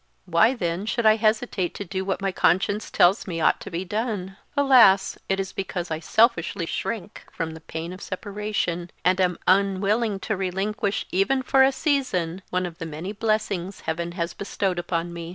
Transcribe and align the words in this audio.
Why, 0.25 0.55
then, 0.55 0.87
should 0.87 1.05
I 1.05 1.17
hesitate 1.17 1.75
to 1.75 1.85
do 1.85 2.03
what 2.03 2.23
my 2.23 2.31
conscience 2.31 2.89
tells 2.89 3.27
me 3.27 3.39
ought 3.39 3.59
to 3.61 3.69
be 3.69 3.85
done? 3.85 4.35
Alas! 4.57 5.15
it 5.29 5.39
is 5.39 5.53
because 5.53 5.91
I 5.91 5.99
selfishly 5.99 6.65
shrink 6.65 7.23
from 7.31 7.51
the 7.51 7.61
pain 7.61 7.93
of 7.93 8.01
separation, 8.01 8.89
and 9.05 9.21
am 9.21 9.37
unwilling 9.47 10.19
to 10.21 10.35
relinquish, 10.35 11.05
even 11.11 11.43
for 11.43 11.61
a 11.61 11.71
season, 11.71 12.41
one 12.49 12.65
of 12.65 12.79
the 12.79 12.87
many 12.87 13.11
blessings 13.13 13.81
Heaven 13.81 14.13
has 14.13 14.33
bestowed 14.33 14.79
upon 14.79 15.13
me." 15.13 15.29